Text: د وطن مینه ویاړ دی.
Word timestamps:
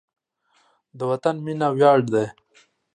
د 0.97 0.99
وطن 1.11 1.35
مینه 1.45 1.67
ویاړ 1.75 1.99
دی. 2.13 2.25